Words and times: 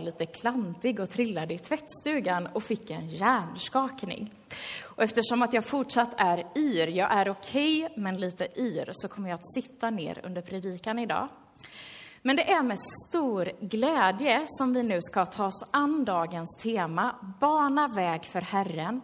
lite 0.00 0.26
klantig 0.26 1.00
och 1.00 1.10
trillade 1.10 1.54
i 1.54 1.58
tvättstugan 1.58 2.46
och 2.46 2.62
fick 2.62 2.90
en 2.90 3.08
hjärnskakning. 3.08 4.34
Och 4.82 5.02
eftersom 5.02 5.42
att 5.42 5.52
jag 5.52 5.64
fortsatt 5.64 6.14
är 6.16 6.46
yr, 6.56 6.86
jag 6.88 7.12
är 7.12 7.28
okej 7.28 7.84
okay, 7.84 8.02
men 8.02 8.20
lite 8.20 8.60
yr, 8.60 8.90
så 8.92 9.08
kommer 9.08 9.28
jag 9.28 9.34
att 9.34 9.52
sitta 9.54 9.90
ner 9.90 10.20
under 10.24 10.42
predikan 10.42 10.98
idag. 10.98 11.28
Men 12.22 12.36
det 12.36 12.52
är 12.52 12.62
med 12.62 12.78
stor 13.08 13.48
glädje 13.60 14.44
som 14.46 14.72
vi 14.72 14.82
nu 14.82 14.98
ska 15.00 15.26
ta 15.26 15.46
oss 15.46 15.64
an 15.70 16.04
dagens 16.04 16.56
tema, 16.62 17.34
Bana 17.40 17.88
väg 17.88 18.24
för 18.24 18.40
Herren, 18.40 19.00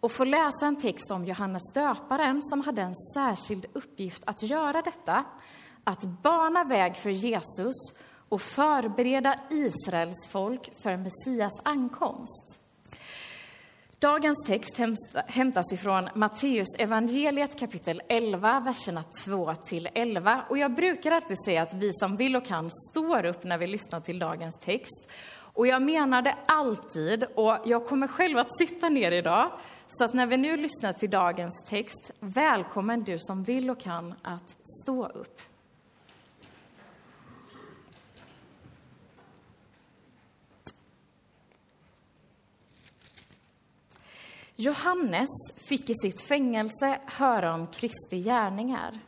och 0.00 0.12
få 0.12 0.24
läsa 0.24 0.66
en 0.66 0.80
text 0.80 1.10
om 1.10 1.24
Johannes 1.24 1.72
döparen 1.74 2.42
som 2.42 2.60
hade 2.60 2.82
en 2.82 2.96
särskild 3.14 3.66
uppgift 3.72 4.22
att 4.26 4.42
göra 4.42 4.82
detta, 4.82 5.24
att 5.84 6.02
bana 6.02 6.64
väg 6.64 6.96
för 6.96 7.10
Jesus 7.10 7.74
och 8.28 8.42
förbereda 8.42 9.36
Israels 9.50 10.28
folk 10.28 10.70
för 10.82 10.96
Messias 10.96 11.52
ankomst. 11.62 12.60
Dagens 13.98 14.44
text 14.46 14.80
hämtas 15.26 15.72
ifrån 15.72 16.08
Matteus 16.14 16.68
evangeliet 16.78 17.58
kapitel 17.58 18.02
11, 18.08 18.60
verserna 18.60 19.04
2 19.24 19.54
till 19.54 19.88
11. 19.94 20.44
Och 20.48 20.58
jag 20.58 20.74
brukar 20.74 21.12
alltid 21.12 21.44
säga 21.44 21.62
att 21.62 21.74
vi 21.74 21.92
som 21.92 22.16
vill 22.16 22.36
och 22.36 22.46
kan 22.46 22.70
står 22.90 23.24
upp 23.24 23.44
när 23.44 23.58
vi 23.58 23.66
lyssnar 23.66 24.00
till 24.00 24.18
dagens 24.18 24.58
text. 24.58 25.08
Och 25.56 25.66
jag 25.66 25.82
menar 25.82 26.22
det 26.22 26.34
alltid, 26.46 27.24
och 27.34 27.58
jag 27.64 27.86
kommer 27.86 28.08
själv 28.08 28.38
att 28.38 28.58
sitta 28.58 28.88
ner 28.88 29.12
idag. 29.12 29.50
Så 29.88 30.04
att 30.04 30.14
när 30.14 30.26
vi 30.26 30.36
nu 30.36 30.56
lyssnar 30.56 30.92
till 30.92 31.10
dagens 31.10 31.64
text, 31.68 32.10
välkommen 32.20 33.04
du 33.04 33.18
som 33.18 33.44
vill 33.44 33.70
och 33.70 33.80
kan 33.80 34.14
att 34.22 34.56
stå 34.82 35.06
upp. 35.06 35.40
Johannes 44.58 45.28
fick 45.56 45.90
i 45.90 45.94
sitt 45.94 46.20
fängelse 46.20 46.98
höra 47.06 47.54
om 47.54 47.66
Kristi 47.66 48.22
gärningar. 48.22 49.00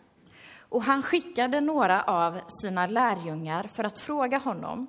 Och 0.58 0.82
han 0.82 1.02
skickade 1.02 1.60
några 1.60 2.02
av 2.02 2.40
sina 2.62 2.86
lärjungar 2.86 3.64
för 3.64 3.84
att 3.84 4.00
fråga 4.00 4.38
honom 4.38 4.86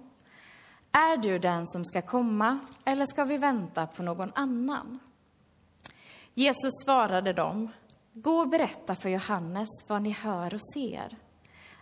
Är 0.91 1.17
du 1.17 1.39
den 1.39 1.67
som 1.67 1.85
ska 1.85 2.01
komma 2.01 2.59
eller 2.85 3.05
ska 3.05 3.23
vi 3.23 3.37
vänta 3.37 3.87
på 3.87 4.03
någon 4.03 4.31
annan? 4.35 4.99
Jesus 6.33 6.83
svarade 6.85 7.33
dem 7.33 7.69
Gå 8.13 8.39
och 8.39 8.49
berätta 8.49 8.95
för 8.95 9.09
Johannes 9.09 9.69
vad 9.87 10.01
ni 10.01 10.11
hör 10.11 10.53
och 10.53 10.73
ser. 10.73 11.17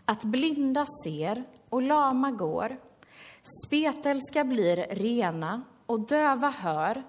Att 0.05 0.23
blinda 0.23 0.85
ser 1.03 1.43
och 1.69 1.81
lama 1.81 2.31
går. 2.31 2.77
Spetälska 3.65 4.43
blir 4.43 4.77
rena 4.77 5.61
och 5.85 5.99
döva 5.99 6.49
hör 6.49 7.03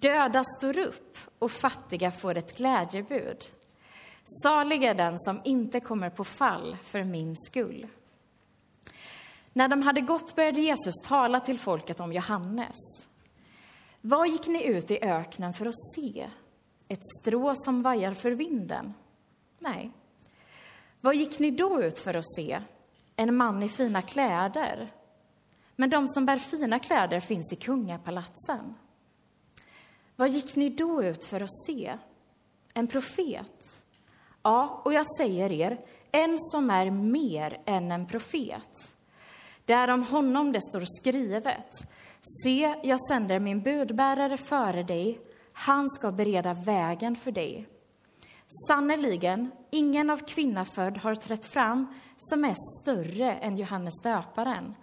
Döda 0.00 0.44
står 0.44 0.78
upp 0.78 1.18
och 1.38 1.50
fattiga 1.50 2.10
får 2.10 2.38
ett 2.38 2.56
glädjebud. 2.58 3.44
Salig 4.42 4.84
är 4.84 4.94
den 4.94 5.18
som 5.18 5.40
inte 5.44 5.80
kommer 5.80 6.10
på 6.10 6.24
fall 6.24 6.76
för 6.82 7.04
min 7.04 7.36
skull. 7.36 7.86
När 9.52 9.68
de 9.68 9.82
hade 9.82 10.00
gått 10.00 10.36
började 10.36 10.60
Jesus 10.60 10.94
tala 11.04 11.40
till 11.40 11.58
folket 11.58 12.00
om 12.00 12.12
Johannes. 12.12 12.76
Vad 14.00 14.28
gick 14.28 14.46
ni 14.46 14.64
ut 14.64 14.90
i 14.90 14.98
öknen 15.02 15.54
för 15.54 15.66
att 15.66 15.88
se? 15.94 16.30
Ett 16.88 17.06
strå 17.20 17.54
som 17.56 17.82
vajar 17.82 18.14
för 18.14 18.30
vinden? 18.30 18.94
Nej. 19.58 19.90
Vad 21.00 21.16
gick 21.16 21.38
ni 21.38 21.50
då 21.50 21.82
ut 21.82 21.98
för 21.98 22.14
att 22.14 22.34
se? 22.34 22.60
En 23.16 23.36
man 23.36 23.62
i 23.62 23.68
fina 23.68 24.02
kläder? 24.02 24.92
Men 25.76 25.90
de 25.90 26.08
som 26.08 26.26
bär 26.26 26.38
fina 26.38 26.78
kläder 26.78 27.20
finns 27.20 27.52
i 27.52 27.56
kungapalatsen. 27.56 28.74
Vad 30.18 30.28
gick 30.28 30.56
ni 30.56 30.68
då 30.68 31.02
ut 31.02 31.24
för 31.24 31.42
att 31.42 31.62
se? 31.66 31.98
En 32.74 32.86
profet? 32.86 33.82
Ja, 34.42 34.82
och 34.84 34.92
jag 34.92 35.06
säger 35.16 35.52
er, 35.52 35.80
en 36.12 36.38
som 36.38 36.70
är 36.70 36.90
mer 36.90 37.60
än 37.66 37.92
en 37.92 38.06
profet. 38.06 38.96
Det 39.64 39.72
är 39.72 39.90
om 39.90 40.02
honom 40.02 40.52
det 40.52 40.60
står 40.60 40.84
skrivet. 41.00 41.70
Se, 42.42 42.74
jag 42.82 43.08
sänder 43.08 43.38
min 43.38 43.62
budbärare 43.62 44.36
före 44.36 44.82
dig. 44.82 45.20
Han 45.52 45.90
ska 45.90 46.12
bereda 46.12 46.54
vägen 46.54 47.16
för 47.16 47.32
dig. 47.32 47.68
Sannerligen, 48.68 49.50
ingen 49.70 50.10
av 50.10 50.16
kvinna 50.16 50.64
född 50.64 50.98
har 50.98 51.14
trätt 51.14 51.46
fram 51.46 51.86
som 52.16 52.44
är 52.44 52.54
större 52.82 53.32
än 53.32 53.56
Johannes 53.56 54.02
döparen. 54.02 54.74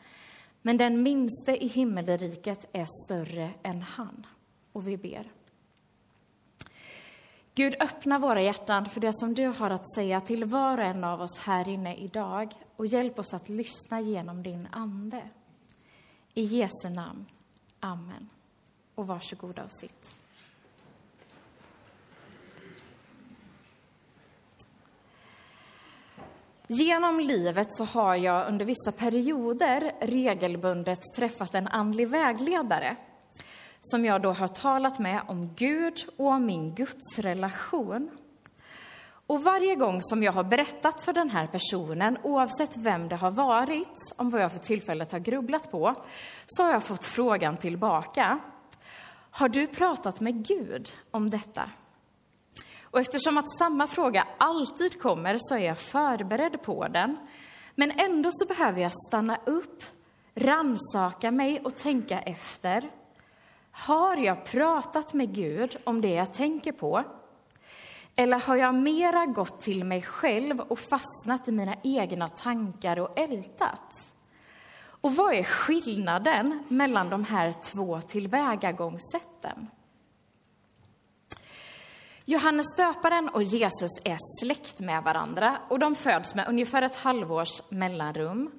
Men 0.62 0.78
den 0.78 1.04
minste 1.04 1.64
i 1.64 1.68
himmelriket 1.68 2.66
är 2.74 2.88
större 3.06 3.50
än 3.64 3.82
han 3.82 4.26
och 4.76 4.88
vi 4.88 4.98
ber. 4.98 5.32
Gud, 7.56 7.76
öppna 7.80 8.20
våra 8.20 8.42
hjärtan 8.42 8.86
för 8.86 9.02
det 9.02 9.14
som 9.14 9.34
du 9.34 9.48
har 9.48 9.70
att 9.70 9.94
säga 9.94 10.22
till 10.22 10.46
var 10.46 10.78
och 10.78 10.84
en 10.84 11.04
av 11.04 11.22
oss 11.22 11.38
här 11.38 11.68
inne 11.68 11.96
idag 11.96 12.54
och 12.76 12.86
hjälp 12.86 13.20
oss 13.20 13.34
att 13.34 13.50
lyssna 13.50 14.02
genom 14.02 14.44
din 14.44 14.68
Ande. 14.72 15.22
I 16.34 16.44
Jesu 16.44 16.90
namn. 16.90 17.26
Amen. 17.80 18.30
Och 18.96 19.08
varsågoda 19.08 19.64
och 19.64 19.72
sitt. 19.72 20.26
Genom 26.68 27.20
livet 27.20 27.76
så 27.76 27.84
har 27.84 28.16
jag 28.16 28.48
under 28.48 28.66
vissa 28.66 28.92
perioder 28.92 29.92
regelbundet 30.02 31.00
träffat 31.16 31.56
en 31.56 31.68
andlig 31.68 32.08
vägledare 32.08 32.98
som 33.92 34.06
jag 34.06 34.22
då 34.22 34.32
har 34.32 34.48
talat 34.48 35.00
med 35.00 35.22
om 35.28 35.54
Gud 35.56 36.06
och 36.18 36.28
om 36.28 36.46
min 36.46 36.76
gudsrelation. 36.76 38.10
Och 39.28 39.44
varje 39.44 39.76
gång 39.76 40.02
som 40.02 40.24
jag 40.24 40.32
har 40.32 40.44
berättat 40.44 41.02
för 41.02 41.14
den 41.14 41.30
här 41.30 41.48
personen, 41.48 42.18
oavsett 42.24 42.78
vem 42.78 43.10
det 43.10 43.16
har 43.16 43.32
varit, 43.32 44.14
om 44.16 44.30
vad 44.30 44.42
jag 44.42 44.52
för 44.52 44.60
tillfället 44.60 45.12
har 45.12 45.20
grubblat 45.20 45.72
på, 45.72 45.96
så 46.46 46.64
har 46.64 46.72
jag 46.72 46.84
fått 46.84 47.06
frågan 47.06 47.58
tillbaka. 47.58 48.40
Har 49.32 49.50
du 49.50 49.68
pratat 49.68 50.20
med 50.20 50.48
Gud 50.48 50.90
om 51.12 51.30
detta? 51.30 51.70
Och 52.82 53.00
eftersom 53.00 53.38
att 53.38 53.58
samma 53.58 53.88
fråga 53.88 54.28
alltid 54.38 55.02
kommer 55.02 55.38
så 55.40 55.56
är 55.56 55.66
jag 55.66 55.78
förberedd 55.78 56.62
på 56.62 56.88
den. 56.88 57.18
Men 57.76 57.92
ändå 57.92 58.30
så 58.34 58.46
behöver 58.46 58.82
jag 58.82 58.92
stanna 59.08 59.38
upp, 59.46 59.84
ransaka 60.36 61.32
mig 61.32 61.62
och 61.64 61.76
tänka 61.76 62.20
efter. 62.20 62.90
Har 63.78 64.18
jag 64.18 64.46
pratat 64.46 65.14
med 65.14 65.36
Gud 65.36 65.78
om 65.84 66.02
det 66.02 66.14
jag 66.14 66.34
tänker 66.34 66.72
på? 66.72 67.04
Eller 68.16 68.40
har 68.40 68.56
jag 68.56 68.76
mera 68.76 69.26
gått 69.26 69.62
till 69.62 69.84
mig 69.84 70.02
själv 70.02 70.60
och 70.60 70.80
fastnat 70.80 71.48
i 71.48 71.52
mina 71.52 71.76
egna 71.84 72.28
tankar 72.28 73.00
och 73.00 73.20
ältat? 73.20 74.12
Och 74.78 75.16
vad 75.16 75.34
är 75.34 75.44
skillnaden 75.44 76.64
mellan 76.68 77.10
de 77.10 77.26
här 77.26 77.52
två 77.52 78.02
tillvägagångssätten? 78.02 79.68
Johannes 82.26 82.76
döparen 82.78 83.30
och 83.30 83.44
Jesus 83.44 83.92
är 84.04 84.18
släkt 84.40 84.80
med 84.80 85.04
varandra 85.04 85.58
och 85.70 85.80
de 85.80 85.96
föds 85.96 86.36
med 86.36 86.48
ungefär 86.48 86.82
ett 86.82 86.96
halvårs 86.96 87.62
mellanrum. 87.70 88.52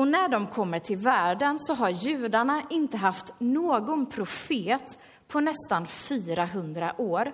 Och 0.00 0.08
när 0.08 0.28
de 0.28 0.46
kommer 0.46 0.78
till 0.78 0.96
världen 0.96 1.58
så 1.60 1.74
har 1.74 1.90
judarna 1.90 2.62
inte 2.70 2.96
haft 2.96 3.32
någon 3.38 4.06
profet 4.06 4.98
på 5.28 5.40
nästan 5.40 5.86
400 5.86 6.94
år. 6.98 7.32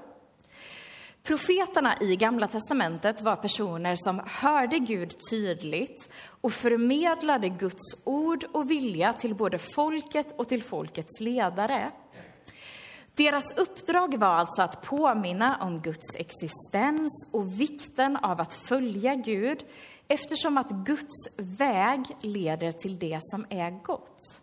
Profeterna 1.22 2.00
i 2.00 2.16
Gamla 2.16 2.48
testamentet 2.48 3.22
var 3.22 3.36
personer 3.36 3.96
som 3.96 4.20
hörde 4.26 4.78
Gud 4.78 5.14
tydligt 5.30 6.12
och 6.40 6.52
förmedlade 6.52 7.48
Guds 7.48 7.96
ord 8.04 8.44
och 8.52 8.70
vilja 8.70 9.12
till 9.12 9.34
både 9.34 9.58
folket 9.58 10.34
och 10.38 10.48
till 10.48 10.62
folkets 10.62 11.20
ledare. 11.20 11.90
Deras 13.14 13.56
uppdrag 13.56 14.16
var 14.18 14.26
alltså 14.26 14.62
att 14.62 14.82
påminna 14.82 15.56
om 15.60 15.80
Guds 15.80 16.16
existens 16.16 17.28
och 17.32 17.60
vikten 17.60 18.16
av 18.16 18.40
att 18.40 18.54
följa 18.54 19.14
Gud 19.14 19.64
eftersom 20.08 20.58
att 20.58 20.70
Guds 20.70 21.28
väg 21.36 22.04
leder 22.20 22.72
till 22.72 22.98
det 22.98 23.18
som 23.22 23.46
är 23.50 23.70
gott. 23.70 24.40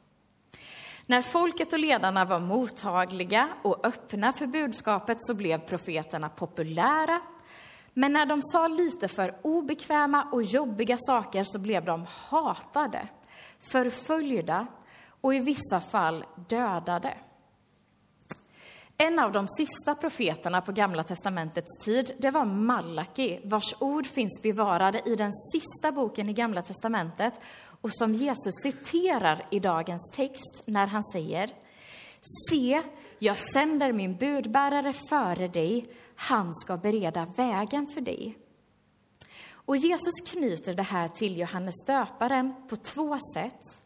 När 1.05 1.21
folket 1.21 1.73
och 1.73 1.79
ledarna 1.79 2.25
var 2.25 2.39
mottagliga 2.39 3.49
och 3.61 3.85
öppna 3.85 4.33
för 4.33 4.47
budskapet 4.47 5.17
så 5.19 5.33
blev 5.33 5.59
profeterna 5.59 6.29
populära. 6.29 7.19
Men 7.93 8.13
när 8.13 8.25
de 8.25 8.41
sa 8.41 8.67
lite 8.67 9.07
för 9.07 9.35
obekväma 9.41 10.27
och 10.31 10.43
jobbiga 10.43 10.97
saker 10.99 11.43
så 11.43 11.59
blev 11.59 11.85
de 11.85 12.05
hatade, 12.29 13.07
förföljda 13.59 14.67
och 15.21 15.35
i 15.35 15.39
vissa 15.39 15.79
fall 15.79 16.25
dödade. 16.49 17.13
En 18.97 19.19
av 19.19 19.31
de 19.31 19.47
sista 19.47 19.95
profeterna 19.95 20.61
på 20.61 20.71
Gamla 20.71 21.03
testamentets 21.03 21.85
tid, 21.85 22.11
det 22.19 22.31
var 22.31 22.45
Malaki, 22.45 23.39
vars 23.43 23.75
ord 23.79 24.05
finns 24.05 24.41
bevarade 24.41 25.01
i 25.05 25.15
den 25.15 25.31
sista 25.53 25.91
boken 25.91 26.29
i 26.29 26.33
Gamla 26.33 26.61
testamentet 26.61 27.33
och 27.81 27.93
som 27.93 28.13
Jesus 28.13 28.53
citerar 28.63 29.45
i 29.49 29.59
dagens 29.59 30.11
text 30.15 30.63
när 30.65 30.87
han 30.87 31.03
säger 31.03 31.51
Se, 32.49 32.81
jag 33.19 33.37
sänder 33.37 33.91
min 33.91 34.17
budbärare 34.17 34.93
före 35.09 35.47
dig, 35.47 35.85
han 36.15 36.53
ska 36.53 36.77
bereda 36.77 37.25
vägen 37.37 37.85
för 37.85 38.01
dig. 38.01 38.37
Och 39.51 39.77
Jesus 39.77 40.13
knyter 40.25 40.73
det 40.73 40.83
här 40.83 41.07
till 41.07 41.37
Johannes 41.37 41.85
döparen 41.87 42.53
på 42.69 42.75
två 42.75 43.17
sätt. 43.35 43.82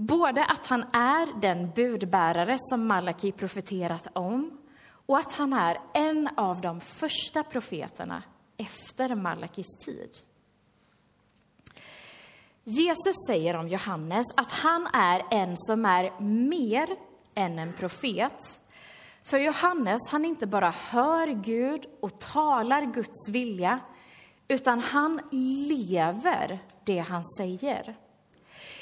Både 0.00 0.44
att 0.44 0.66
han 0.66 0.82
är 0.92 1.40
den 1.40 1.70
budbärare 1.70 2.56
som 2.58 2.86
Malaki 2.86 3.32
profeterat 3.32 4.08
om 4.12 4.58
och 5.06 5.18
att 5.18 5.32
han 5.32 5.52
är 5.52 5.76
en 5.94 6.28
av 6.36 6.60
de 6.60 6.80
första 6.80 7.42
profeterna 7.42 8.22
efter 8.56 9.14
Malakis 9.14 9.66
tid. 9.84 10.10
Jesus 12.64 13.26
säger 13.26 13.56
om 13.56 13.68
Johannes 13.68 14.26
att 14.36 14.52
han 14.52 14.86
är 14.92 15.22
en 15.30 15.56
som 15.56 15.84
är 15.84 16.20
mer 16.20 16.88
än 17.34 17.58
en 17.58 17.72
profet. 17.72 18.60
För 19.22 19.38
Johannes, 19.38 20.00
han 20.10 20.24
inte 20.24 20.46
bara 20.46 20.70
hör 20.70 21.26
Gud 21.26 21.86
och 22.00 22.20
talar 22.20 22.82
Guds 22.82 23.28
vilja, 23.28 23.80
utan 24.48 24.80
han 24.80 25.20
lever 25.68 26.58
det 26.84 26.98
han 26.98 27.24
säger. 27.24 27.96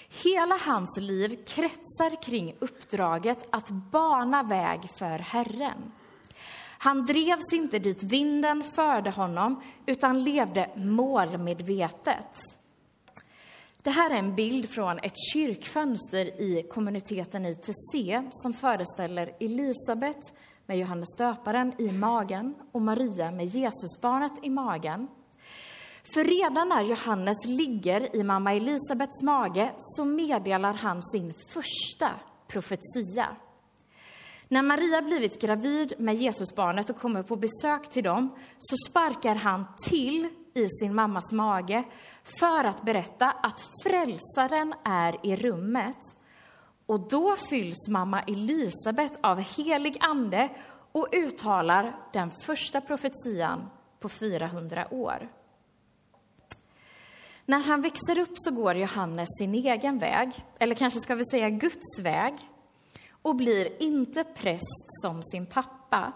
Hela 0.08 0.58
hans 0.60 0.98
liv 1.00 1.44
kretsar 1.46 2.22
kring 2.22 2.54
uppdraget 2.58 3.48
att 3.50 3.70
bana 3.70 4.42
väg 4.42 4.80
för 4.94 5.18
Herren. 5.18 5.92
Han 6.78 7.06
drevs 7.06 7.52
inte 7.52 7.78
dit 7.78 8.02
vinden 8.02 8.62
förde 8.62 9.10
honom, 9.10 9.62
utan 9.86 10.22
levde 10.22 10.70
målmedvetet. 10.76 12.58
Det 13.82 13.90
här 13.90 14.10
är 14.10 14.14
en 14.14 14.34
bild 14.34 14.70
från 14.70 14.98
ett 14.98 15.16
kyrkfönster 15.32 16.40
i 16.40 16.66
kommuniteten 16.70 17.46
i 17.46 17.54
Tessé 17.54 18.22
som 18.30 18.54
föreställer 18.54 19.32
Elisabet 19.40 20.34
med 20.66 20.78
Johannes 20.78 21.16
döparen 21.18 21.74
i 21.78 21.92
magen 21.92 22.54
och 22.72 22.82
Maria 22.82 23.30
med 23.30 23.46
Jesusbarnet 23.46 24.32
i 24.42 24.50
magen. 24.50 25.08
För 26.14 26.24
redan 26.24 26.68
när 26.68 26.82
Johannes 26.82 27.46
ligger 27.46 28.16
i 28.16 28.24
mamma 28.24 28.54
Elisabets 28.54 29.22
mage 29.22 29.72
så 29.78 30.04
meddelar 30.04 30.74
han 30.74 31.02
sin 31.02 31.34
första 31.34 32.10
profetia. 32.46 33.36
När 34.48 34.62
Maria 34.62 35.02
blivit 35.02 35.40
gravid 35.40 35.92
med 35.98 36.14
Jesusbarnet 36.14 36.90
och 36.90 36.98
kommer 36.98 37.22
på 37.22 37.36
besök 37.36 37.90
till 37.90 38.04
dem 38.04 38.34
så 38.58 38.76
sparkar 38.90 39.34
han 39.34 39.64
till 39.88 40.28
i 40.54 40.68
sin 40.68 40.94
mammas 40.94 41.32
mage 41.32 41.84
för 42.40 42.64
att 42.64 42.82
berätta 42.82 43.30
att 43.30 43.68
frälsaren 43.84 44.74
är 44.84 45.26
i 45.26 45.36
rummet. 45.36 45.98
Och 46.86 47.08
då 47.08 47.36
fylls 47.36 47.88
mamma 47.88 48.22
Elisabet 48.22 49.12
av 49.20 49.40
helig 49.40 49.96
ande 50.00 50.48
och 50.92 51.08
uttalar 51.12 51.96
den 52.12 52.30
första 52.30 52.80
profetian 52.80 53.70
på 54.00 54.08
400 54.08 54.86
år. 54.90 55.28
När 57.48 57.58
han 57.58 57.80
växer 57.80 58.18
upp 58.18 58.32
så 58.34 58.50
går 58.50 58.74
Johannes 58.74 59.28
sin 59.38 59.54
egen 59.54 59.98
väg, 59.98 60.32
eller 60.58 60.74
kanske 60.74 61.00
ska 61.00 61.14
vi 61.14 61.24
säga 61.24 61.50
Guds 61.50 62.00
väg, 62.00 62.34
och 63.22 63.36
blir 63.36 63.82
inte 63.82 64.24
präst 64.24 65.02
som 65.02 65.22
sin 65.22 65.46
pappa. 65.46 66.12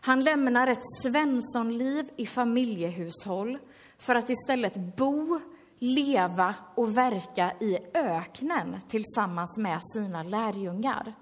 Han 0.00 0.20
lämnar 0.24 0.66
ett 0.66 0.92
svenssonliv 1.02 2.10
i 2.16 2.26
familjehushåll 2.26 3.58
för 3.98 4.14
att 4.14 4.30
istället 4.30 4.96
bo, 4.96 5.40
leva 5.78 6.54
och 6.74 6.96
verka 6.96 7.52
i 7.60 7.78
öknen 7.94 8.76
tillsammans 8.88 9.58
med 9.58 9.80
sina 9.94 10.22
lärjungar. 10.22 11.14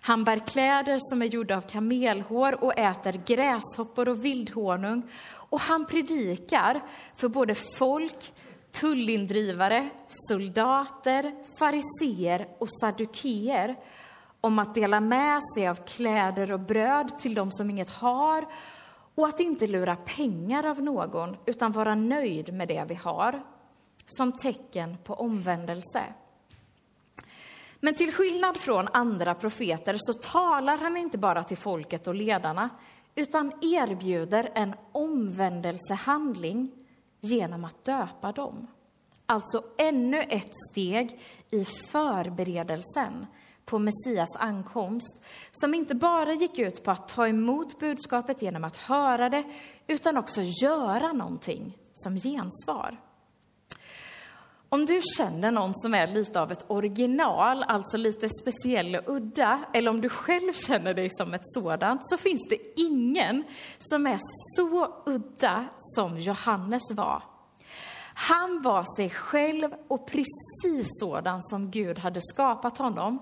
Han 0.00 0.24
bär 0.24 0.46
kläder 0.46 0.98
som 1.00 1.22
är 1.22 1.26
gjorda 1.26 1.56
av 1.56 1.60
kamelhår 1.60 2.64
och 2.64 2.78
äter 2.78 3.20
gräshoppor 3.26 4.08
och 4.08 4.24
vildhonung. 4.24 5.02
Och 5.50 5.60
han 5.60 5.86
predikar 5.86 6.80
för 7.16 7.28
både 7.28 7.54
folk, 7.54 8.32
tullindrivare, 8.80 9.88
soldater, 10.08 11.34
fariseer 11.58 12.48
och 12.58 12.68
saddukeer 12.80 13.76
om 14.40 14.58
att 14.58 14.74
dela 14.74 15.00
med 15.00 15.40
sig 15.54 15.68
av 15.68 15.74
kläder 15.74 16.52
och 16.52 16.60
bröd 16.60 17.18
till 17.18 17.34
dem 17.34 17.52
som 17.52 17.70
inget 17.70 17.90
har 17.90 18.46
och 19.14 19.26
att 19.26 19.40
inte 19.40 19.66
lura 19.66 19.96
pengar 19.96 20.66
av 20.66 20.82
någon, 20.82 21.36
utan 21.46 21.72
vara 21.72 21.94
nöjd 21.94 22.54
med 22.54 22.68
det 22.68 22.84
vi 22.88 22.94
har, 22.94 23.42
som 24.06 24.32
tecken 24.32 24.96
på 25.04 25.14
omvändelse. 25.14 26.02
Men 27.80 27.94
till 27.94 28.12
skillnad 28.12 28.56
från 28.56 28.88
andra 28.92 29.34
profeter 29.34 29.96
så 29.98 30.12
talar 30.12 30.78
han 30.78 30.96
inte 30.96 31.18
bara 31.18 31.44
till 31.44 31.56
folket 31.56 32.06
och 32.06 32.14
ledarna, 32.14 32.70
utan 33.14 33.52
erbjuder 33.62 34.48
en 34.54 34.74
omvändelsehandling 34.92 36.77
genom 37.20 37.64
att 37.64 37.84
döpa 37.84 38.32
dem. 38.32 38.66
Alltså 39.26 39.64
ännu 39.78 40.20
ett 40.20 40.52
steg 40.70 41.20
i 41.50 41.64
förberedelsen 41.64 43.26
på 43.64 43.78
Messias 43.78 44.36
ankomst, 44.36 45.22
som 45.52 45.74
inte 45.74 45.94
bara 45.94 46.32
gick 46.32 46.58
ut 46.58 46.84
på 46.84 46.90
att 46.90 47.08
ta 47.08 47.28
emot 47.28 47.78
budskapet 47.78 48.42
genom 48.42 48.64
att 48.64 48.76
höra 48.76 49.28
det, 49.28 49.44
utan 49.86 50.16
också 50.16 50.40
göra 50.62 51.12
någonting 51.12 51.78
som 51.92 52.16
gensvar. 52.16 53.00
Om 54.70 54.84
du 54.84 55.00
känner 55.16 55.50
någon 55.50 55.74
som 55.74 55.94
är 55.94 56.06
lite 56.06 56.40
av 56.40 56.52
ett 56.52 56.64
original, 56.68 57.62
alltså 57.62 57.96
lite 57.96 58.28
speciell 58.28 58.96
och 58.96 59.16
udda, 59.16 59.64
eller 59.72 59.90
om 59.90 60.00
du 60.00 60.08
själv 60.08 60.52
känner 60.52 60.94
dig 60.94 61.08
som 61.10 61.34
ett 61.34 61.42
sådant, 61.44 62.00
så 62.04 62.16
finns 62.16 62.46
det 62.48 62.80
ingen 62.80 63.44
som 63.78 64.06
är 64.06 64.18
så 64.56 64.94
udda 65.06 65.64
som 65.78 66.18
Johannes 66.18 66.82
var. 66.92 67.22
Han 68.14 68.62
var 68.62 68.96
sig 68.96 69.10
själv 69.10 69.70
och 69.88 70.06
precis 70.06 70.86
sådan 71.00 71.42
som 71.42 71.70
Gud 71.70 71.98
hade 71.98 72.20
skapat 72.20 72.78
honom. 72.78 73.18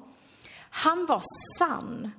Han 0.70 1.06
var 1.06 1.22
sann 1.58 2.10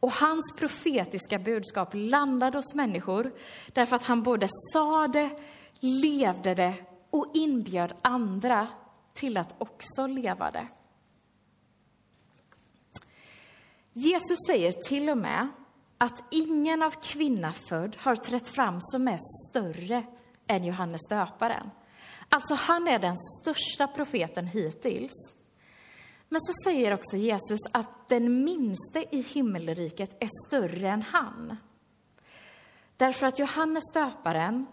och 0.00 0.12
hans 0.12 0.54
profetiska 0.56 1.38
budskap 1.38 1.88
landade 1.92 2.58
hos 2.58 2.74
människor 2.74 3.32
därför 3.72 3.96
att 3.96 4.04
han 4.04 4.22
både 4.22 4.48
sa 4.72 5.08
det, 5.08 5.30
levde 5.80 6.54
det 6.54 6.74
och 7.18 7.30
inbjöd 7.34 7.92
andra 8.02 8.68
till 9.14 9.36
att 9.36 9.54
också 9.58 10.06
leva 10.06 10.50
det. 10.50 10.66
Jesus 13.92 14.38
säger 14.46 14.72
till 14.72 15.10
och 15.10 15.18
med 15.18 15.48
att 15.98 16.24
ingen 16.30 16.82
av 16.82 16.90
kvinna 16.90 17.52
född 17.52 17.96
har 17.98 18.16
trätt 18.16 18.48
fram 18.48 18.78
som 18.80 19.08
är 19.08 19.18
större 19.50 20.04
än 20.46 20.64
Johannes 20.64 21.08
döparen. 21.08 21.70
Alltså, 22.28 22.54
han 22.54 22.88
är 22.88 22.98
den 22.98 23.16
största 23.18 23.86
profeten 23.86 24.46
hittills. 24.46 25.34
Men 26.28 26.40
så 26.40 26.52
säger 26.64 26.94
också 26.94 27.16
Jesus 27.16 27.60
att 27.72 28.08
den 28.08 28.44
minste 28.44 29.16
i 29.16 29.20
himmelriket 29.20 30.16
är 30.22 30.28
större 30.46 30.88
än 30.88 31.02
han. 31.02 31.56
Därför 32.96 33.26
att 33.26 33.38
Johannes 33.38 33.84
döparen 33.94 34.66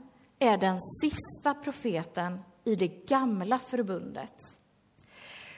är 0.44 0.58
den 0.58 0.80
sista 1.02 1.54
profeten 1.54 2.40
i 2.64 2.76
det 2.76 2.88
gamla 2.88 3.60
förbundet. 3.60 4.34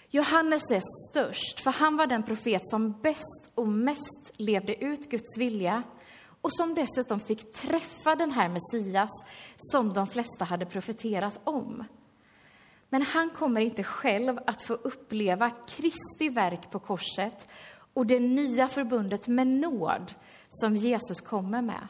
Johannes 0.09 0.71
är 0.71 0.81
störst, 1.09 1.59
för 1.59 1.71
han 1.71 1.97
var 1.97 2.07
den 2.07 2.23
profet 2.23 2.61
som 2.63 3.01
bäst 3.01 3.51
och 3.55 3.67
mest 3.67 4.31
levde 4.37 4.83
ut 4.83 5.09
Guds 5.09 5.37
vilja 5.37 5.83
och 6.41 6.53
som 6.53 6.73
dessutom 6.73 7.19
fick 7.19 7.53
träffa 7.53 8.15
den 8.15 8.31
här 8.31 8.49
Messias 8.49 9.09
som 9.57 9.93
de 9.93 10.07
flesta 10.07 10.45
hade 10.45 10.65
profeterat 10.65 11.39
om. 11.43 11.83
Men 12.89 13.01
han 13.01 13.29
kommer 13.29 13.61
inte 13.61 13.83
själv 13.83 14.39
att 14.47 14.63
få 14.63 14.73
uppleva 14.73 15.49
Kristi 15.49 16.29
verk 16.29 16.71
på 16.71 16.79
korset 16.79 17.47
och 17.93 18.05
det 18.05 18.19
nya 18.19 18.67
förbundet 18.67 19.27
med 19.27 19.47
nåd 19.47 20.13
som 20.49 20.75
Jesus 20.75 21.21
kommer 21.21 21.61
med. 21.61 21.87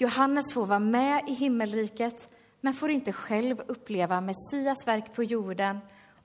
Johannes 0.00 0.54
får 0.54 0.66
vara 0.66 0.78
med 0.78 1.28
i 1.28 1.32
himmelriket 1.32 2.28
men 2.60 2.74
får 2.74 2.90
inte 2.90 3.12
själv 3.12 3.60
uppleva 3.66 4.20
Messias 4.20 4.86
verk 4.86 5.14
på 5.14 5.24
jorden 5.24 5.78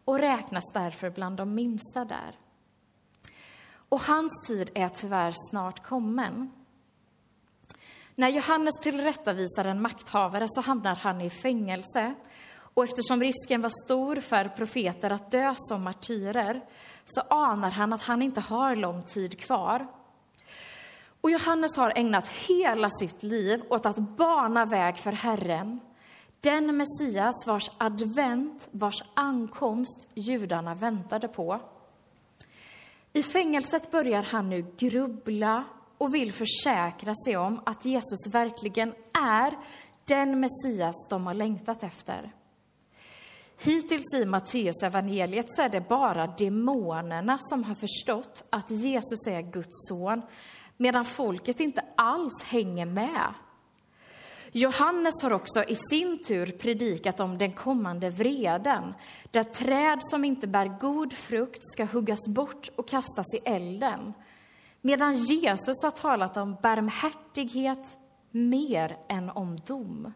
och 0.05 0.19
räknas 0.19 0.71
därför 0.73 1.09
bland 1.09 1.37
de 1.37 1.55
minsta 1.55 2.05
där. 2.05 2.35
Och 3.89 3.99
hans 3.99 4.47
tid 4.47 4.69
är 4.75 4.89
tyvärr 4.89 5.33
snart 5.49 5.83
kommen. 5.83 6.51
När 8.15 8.29
Johannes 8.29 8.79
tillrättavisar 8.83 9.65
en 9.65 9.81
makthavare 9.81 10.45
så 10.47 10.61
hamnar 10.61 10.95
han 10.95 11.21
i 11.21 11.29
fängelse 11.29 12.13
och 12.57 12.83
eftersom 12.83 13.21
risken 13.21 13.61
var 13.61 13.85
stor 13.85 14.15
för 14.15 14.45
profeter 14.45 15.09
att 15.09 15.31
dö 15.31 15.53
som 15.57 15.83
martyrer 15.83 16.61
så 17.05 17.21
anar 17.21 17.71
han 17.71 17.93
att 17.93 18.03
han 18.03 18.21
inte 18.21 18.41
har 18.41 18.75
lång 18.75 19.03
tid 19.03 19.39
kvar. 19.39 19.87
Och 21.25 21.31
Johannes 21.31 21.77
har 21.77 21.93
ägnat 21.95 22.27
hela 22.27 22.89
sitt 22.89 23.23
liv 23.23 23.63
åt 23.69 23.85
att 23.85 23.97
bana 23.97 24.65
väg 24.65 24.97
för 24.97 25.11
Herren. 25.11 25.79
Den 26.41 26.77
Messias 26.77 27.47
vars 27.47 27.71
advent, 27.77 28.67
vars 28.71 29.03
ankomst 29.13 30.07
judarna 30.13 30.75
väntade 30.75 31.27
på. 31.27 31.59
I 33.13 33.23
fängelset 33.23 33.91
börjar 33.91 34.21
han 34.21 34.49
nu 34.49 34.65
grubbla 34.77 35.63
och 35.97 36.15
vill 36.15 36.33
försäkra 36.33 37.13
sig 37.25 37.37
om 37.37 37.61
att 37.65 37.85
Jesus 37.85 38.27
verkligen 38.27 38.93
är 39.13 39.53
den 40.07 40.39
Messias 40.39 41.07
de 41.09 41.27
har 41.27 41.33
längtat 41.33 41.83
efter. 41.83 42.33
Hittills 43.63 44.13
i 44.15 44.25
Matteus 44.25 44.83
evangeliet 44.83 45.53
så 45.53 45.61
är 45.61 45.69
det 45.69 45.81
bara 45.81 46.27
demonerna 46.27 47.37
som 47.41 47.63
har 47.63 47.75
förstått 47.75 48.43
att 48.49 48.71
Jesus 48.71 49.27
är 49.27 49.41
Guds 49.41 49.87
son, 49.89 50.21
medan 50.77 51.05
folket 51.05 51.59
inte 51.59 51.81
alls 51.95 52.43
hänger 52.43 52.85
med. 52.85 53.33
Johannes 54.51 55.23
har 55.23 55.33
också 55.33 55.63
i 55.63 55.75
sin 55.75 56.23
tur 56.23 56.45
predikat 56.45 57.19
om 57.19 57.37
den 57.37 57.51
kommande 57.51 58.09
vreden, 58.09 58.93
där 59.31 59.43
träd 59.43 59.99
som 60.03 60.25
inte 60.25 60.47
bär 60.47 60.79
god 60.79 61.13
frukt 61.13 61.59
ska 61.61 61.85
huggas 61.85 62.27
bort 62.27 62.69
och 62.75 62.87
kastas 62.87 63.33
i 63.33 63.37
elden. 63.49 64.13
Medan 64.81 65.15
Jesus 65.15 65.83
har 65.83 65.91
talat 65.91 66.37
om 66.37 66.57
barmhärtighet 66.63 67.97
mer 68.31 68.97
än 69.09 69.29
om 69.29 69.57
dom. 69.65 70.13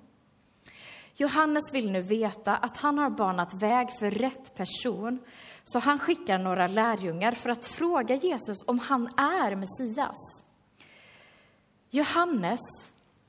Johannes 1.16 1.74
vill 1.74 1.92
nu 1.92 2.02
veta 2.02 2.58
att 2.58 2.78
han 2.78 2.98
har 2.98 3.10
banat 3.10 3.62
väg 3.62 3.88
för 4.00 4.12
rätt 4.12 4.56
person, 4.56 5.20
så 5.64 5.80
han 5.80 6.00
skickar 6.00 6.38
några 6.38 6.68
lärjungar 6.68 7.32
för 7.32 7.50
att 7.50 7.66
fråga 7.66 8.16
Jesus 8.16 8.58
om 8.66 8.80
han 8.80 9.08
är 9.18 9.56
Messias. 9.56 10.49
Johannes 11.90 12.60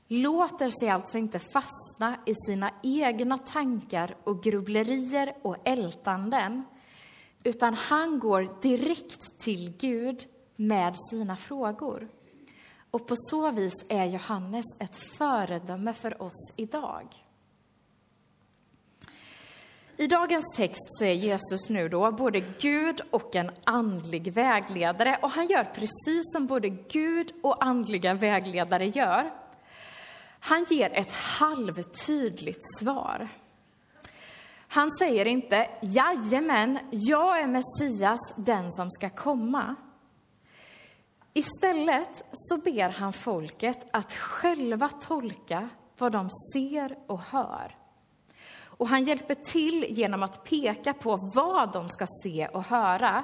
låter 0.07 0.69
sig 0.69 0.89
alltså 0.89 1.17
inte 1.17 1.39
fastna 1.39 2.17
i 2.25 2.33
sina 2.35 2.71
egna 2.83 3.37
tankar 3.37 4.15
och 4.23 4.43
grubblerier 4.43 5.33
och 5.41 5.57
ältanden, 5.63 6.63
utan 7.43 7.73
han 7.73 8.19
går 8.19 8.61
direkt 8.61 9.39
till 9.39 9.73
Gud 9.77 10.25
med 10.55 10.95
sina 11.11 11.37
frågor. 11.37 12.09
Och 12.91 13.07
på 13.07 13.15
så 13.17 13.51
vis 13.51 13.85
är 13.89 14.05
Johannes 14.05 14.65
ett 14.79 14.95
föredöme 14.95 15.93
för 15.93 16.21
oss 16.21 16.53
idag. 16.55 17.07
I 19.97 20.07
dagens 20.07 20.55
text 20.55 20.87
så 20.89 21.05
är 21.05 21.13
Jesus 21.13 21.69
nu 21.69 21.89
då 21.89 22.11
både 22.11 22.39
Gud 22.39 23.01
och 23.11 23.35
en 23.35 23.51
andlig 23.63 24.33
vägledare 24.33 25.19
och 25.21 25.29
han 25.29 25.47
gör 25.47 25.63
precis 25.63 26.31
som 26.33 26.47
både 26.47 26.69
Gud 26.69 27.31
och 27.43 27.65
andliga 27.65 28.13
vägledare 28.13 28.87
gör. 28.87 29.31
Han 30.39 30.65
ger 30.69 30.89
ett 30.93 31.13
halvtydligt 31.13 32.79
svar. 32.79 33.27
Han 34.67 34.91
säger 34.91 35.25
inte 35.25 35.69
jajamän, 35.81 36.79
jag 36.91 37.39
är 37.39 37.47
Messias, 37.47 38.33
den 38.35 38.71
som 38.71 38.91
ska 38.91 39.09
komma. 39.09 39.75
Istället 41.33 42.23
så 42.33 42.57
ber 42.57 42.89
han 42.89 43.13
folket 43.13 43.87
att 43.91 44.13
själva 44.13 44.89
tolka 44.89 45.69
vad 45.97 46.11
de 46.11 46.29
ser 46.53 46.97
och 47.07 47.19
hör. 47.19 47.80
Och 48.81 48.87
han 48.87 49.03
hjälper 49.03 49.35
till 49.35 49.85
genom 49.89 50.23
att 50.23 50.43
peka 50.43 50.93
på 50.93 51.31
vad 51.35 51.73
de 51.73 51.89
ska 51.89 52.05
se 52.23 52.47
och 52.47 52.63
höra. 52.63 53.23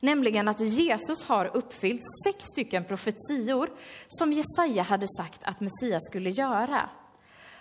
Nämligen 0.00 0.48
att 0.48 0.60
Jesus 0.60 1.24
har 1.24 1.56
uppfyllt 1.56 2.02
sex 2.24 2.44
stycken 2.44 2.84
profetior 2.84 3.70
som 4.08 4.32
Jesaja 4.32 4.82
hade 4.82 5.06
sagt 5.18 5.44
att 5.44 5.60
Messias 5.60 6.06
skulle 6.06 6.30
göra. 6.30 6.88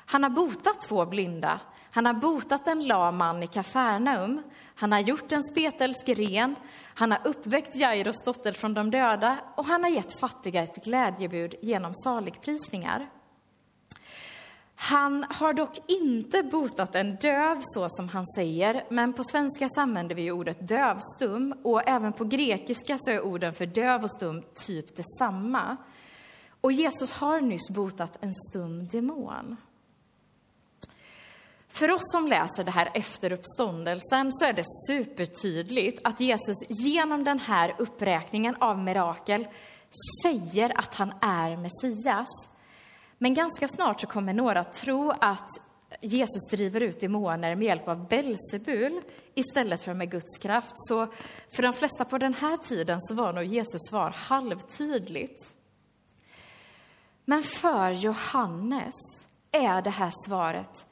Han 0.06 0.24
har 0.24 0.30
botat 0.30 0.82
två 0.82 1.06
blinda, 1.06 1.60
han 1.92 2.06
har 2.06 2.14
botat 2.14 2.68
en 2.68 2.88
lam 2.88 3.18
man 3.18 3.44
i 3.44 3.48
Kafarnaum, 3.48 4.44
han 4.76 4.92
har 4.92 5.00
gjort 5.00 5.32
en 5.32 5.44
spetälsk 5.44 6.10
ren, 6.10 6.56
han 6.94 7.12
har 7.12 7.20
uppväckt 7.24 7.76
Jairos 7.76 8.24
dotter 8.26 8.52
från 8.52 8.74
de 8.74 8.92
döda 8.92 9.38
och 9.56 9.66
han 9.66 9.84
har 9.84 9.92
gett 9.92 10.20
fattiga 10.20 10.64
ett 10.64 10.86
glädjebud 10.86 11.56
genom 11.62 11.96
saligprisningar. 11.96 13.10
Han 14.84 15.26
har 15.30 15.54
dock 15.54 15.80
inte 15.88 16.44
botat 16.44 16.96
en 16.96 17.16
döv 17.16 17.60
så 17.62 17.88
som 17.90 18.10
han 18.10 18.28
säger, 18.28 18.84
men 18.90 19.14
på 19.14 19.24
svenska 19.24 19.68
så 19.70 19.82
använder 19.82 20.16
vi 20.16 20.32
ordet 20.32 20.68
dövstum 20.68 21.54
och 21.64 21.90
även 21.90 22.14
på 22.14 22.26
grekiska 22.26 22.98
så 23.00 23.12
är 23.12 23.22
orden 23.22 23.54
för 23.54 23.66
döv 23.66 24.04
och 24.04 24.12
stum 24.12 24.44
typ 24.68 24.96
detsamma. 24.96 25.78
Och 26.62 26.72
Jesus 26.72 27.14
har 27.14 27.42
nyss 27.42 27.70
botat 27.70 28.18
en 28.24 28.34
stum 28.34 28.88
demon. 28.88 29.58
För 31.68 31.92
oss 31.92 32.12
som 32.12 32.28
läser 32.28 32.64
det 32.64 32.72
här 32.72 32.90
efter 32.94 33.34
uppståndelsen 33.34 34.34
så 34.34 34.46
är 34.46 34.54
det 34.54 34.66
supertydligt 34.88 36.02
att 36.04 36.20
Jesus 36.20 36.58
genom 36.70 37.24
den 37.24 37.40
här 37.40 37.76
uppräkningen 37.80 38.56
av 38.60 38.78
mirakel 38.78 39.48
säger 40.24 40.80
att 40.80 40.96
han 40.96 41.14
är 41.22 41.58
Messias. 41.58 42.51
Men 43.24 43.34
ganska 43.34 43.68
snart 43.68 44.02
så 44.02 44.08
kommer 44.08 44.34
några 44.34 44.64
tro 44.64 45.14
att 45.20 45.50
Jesus 46.02 46.48
driver 46.52 46.82
ut 46.82 47.00
demoner 47.00 47.56
med 47.56 47.66
hjälp 47.66 47.88
av 47.88 48.08
Belsebul 48.08 49.02
istället 49.34 49.82
för 49.82 49.94
med 49.94 50.12
Guds 50.12 50.38
kraft. 50.38 50.72
Så 50.76 51.08
för 51.56 51.64
de 51.64 51.74
flesta 51.74 52.06
på 52.06 52.18
den 52.18 52.34
här 52.34 52.58
tiden 52.58 53.02
så 53.02 53.14
var 53.14 53.34
nog 53.34 53.44
Jesus 53.44 53.82
svar 53.90 54.10
halvtydligt. 54.10 55.56
Men 57.26 57.44
för 57.44 57.92
Johannes 57.92 58.96
är 59.52 59.82
det 59.82 59.90
här 59.90 60.12
svaret 60.28 60.86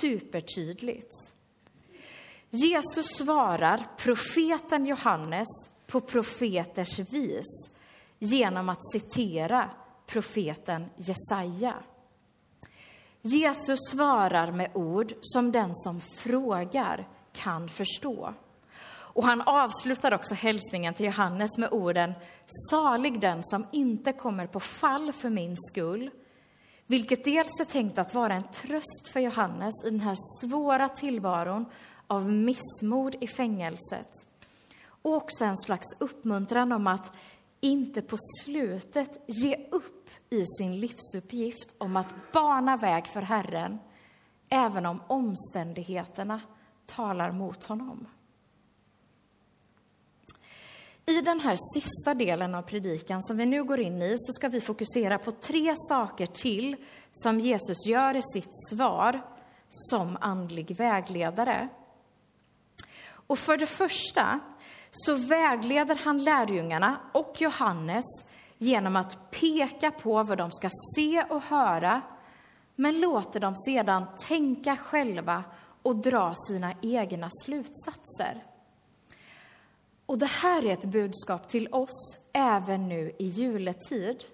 supertydligt. 0.00 1.14
Jesus 2.50 3.06
svarar 3.06 3.86
profeten 3.96 4.86
Johannes 4.86 5.48
på 5.86 6.00
profeters 6.00 6.98
vis 6.98 7.70
genom 8.18 8.68
att 8.68 8.92
citera 8.92 9.70
profeten 10.06 10.86
Jesaja. 10.96 11.74
Jesus 13.22 13.78
svarar 13.90 14.52
med 14.52 14.70
ord 14.74 15.12
som 15.20 15.52
den 15.52 15.74
som 15.74 16.00
frågar 16.00 17.08
kan 17.32 17.68
förstå. 17.68 18.34
Och 19.14 19.24
han 19.24 19.40
avslutar 19.40 20.14
också 20.14 20.34
hälsningen 20.34 20.94
till 20.94 21.06
Johannes 21.06 21.58
med 21.58 21.72
orden 21.72 22.14
Salig 22.70 23.20
den 23.20 23.44
som 23.44 23.66
inte 23.72 24.12
kommer 24.12 24.46
på 24.46 24.60
fall 24.60 25.12
för 25.12 25.30
min 25.30 25.56
skull, 25.56 26.10
vilket 26.86 27.24
dels 27.24 27.60
är 27.60 27.64
tänkt 27.64 27.98
att 27.98 28.14
vara 28.14 28.34
en 28.34 28.48
tröst 28.52 29.08
för 29.12 29.20
Johannes 29.20 29.74
i 29.84 29.90
den 29.90 30.00
här 30.00 30.16
svåra 30.40 30.88
tillvaron 30.88 31.66
av 32.06 32.32
missmod 32.32 33.16
i 33.20 33.26
fängelset 33.26 34.08
och 35.02 35.14
också 35.14 35.44
en 35.44 35.56
slags 35.56 35.86
uppmuntran 35.98 36.72
om 36.72 36.86
att 36.86 37.12
inte 37.64 38.02
på 38.02 38.16
slutet 38.42 39.22
ge 39.26 39.66
upp 39.70 40.10
i 40.30 40.44
sin 40.46 40.80
livsuppgift 40.80 41.74
om 41.78 41.96
att 41.96 42.32
bana 42.32 42.76
väg 42.76 43.06
för 43.06 43.22
Herren, 43.22 43.78
även 44.48 44.86
om 44.86 45.02
omständigheterna 45.06 46.40
talar 46.86 47.32
mot 47.32 47.64
honom. 47.64 48.06
I 51.06 51.20
den 51.20 51.40
här 51.40 51.58
sista 51.74 52.14
delen 52.14 52.54
av 52.54 52.62
predikan 52.62 53.22
som 53.22 53.36
vi 53.36 53.46
nu 53.46 53.64
går 53.64 53.80
in 53.80 54.02
i 54.02 54.14
så 54.18 54.32
ska 54.32 54.48
vi 54.48 54.60
fokusera 54.60 55.18
på 55.18 55.32
tre 55.32 55.74
saker 55.88 56.26
till 56.26 56.76
som 57.12 57.40
Jesus 57.40 57.86
gör 57.86 58.16
i 58.16 58.22
sitt 58.34 58.68
svar 58.70 59.20
som 59.68 60.18
andlig 60.20 60.76
vägledare. 60.76 61.68
Och 63.26 63.38
för 63.38 63.56
det 63.56 63.66
första 63.66 64.40
så 64.92 65.14
vägleder 65.14 66.00
han 66.04 66.24
lärjungarna 66.24 67.00
och 67.12 67.36
Johannes 67.38 68.04
genom 68.58 68.96
att 68.96 69.30
peka 69.30 69.90
på 69.90 70.22
vad 70.22 70.38
de 70.38 70.52
ska 70.52 70.70
se 70.96 71.24
och 71.30 71.42
höra, 71.42 72.02
men 72.76 73.00
låter 73.00 73.40
dem 73.40 73.56
sedan 73.56 74.04
tänka 74.28 74.76
själva 74.76 75.44
och 75.82 75.96
dra 75.96 76.34
sina 76.48 76.74
egna 76.82 77.28
slutsatser. 77.44 78.44
Och 80.06 80.18
det 80.18 80.26
här 80.26 80.66
är 80.66 80.72
ett 80.72 80.84
budskap 80.84 81.48
till 81.48 81.68
oss 81.72 82.16
även 82.32 82.88
nu 82.88 83.12
i 83.18 83.26
juletid. 83.26 84.24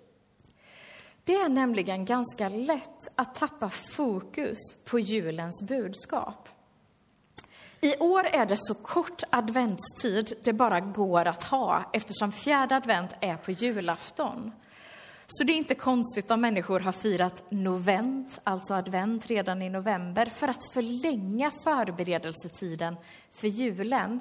Det 1.25 1.35
är 1.35 1.49
nämligen 1.49 2.05
ganska 2.05 2.49
lätt 2.49 3.09
att 3.15 3.35
tappa 3.35 3.69
fokus 3.69 4.59
på 4.85 4.99
julens 4.99 5.63
budskap. 5.63 6.49
I 7.81 7.97
år 7.99 8.27
är 8.27 8.47
det 8.47 8.57
så 8.57 8.75
kort 8.75 9.23
adventstid 9.31 10.33
det 10.45 10.53
bara 10.53 10.81
går 10.81 11.25
att 11.25 11.45
ha 11.45 11.91
eftersom 11.93 12.33
fjärde 12.33 12.77
advent 12.77 13.11
är 13.21 13.37
på 13.37 13.51
julafton. 13.51 14.53
Så 15.27 15.45
det 15.45 15.53
är 15.53 15.57
inte 15.57 15.75
konstigt 15.75 16.31
om 16.31 16.41
människor 16.41 16.81
har 16.81 16.93
firat 16.93 17.51
novent, 17.51 18.41
alltså 18.45 18.75
advent, 18.75 19.27
redan 19.27 19.63
i 19.63 19.71
november 19.71 20.27
för 20.27 20.49
att 20.49 20.65
förlänga 20.73 21.51
förberedelsetiden 21.51 22.97
för 23.33 23.49
julen. 23.49 24.21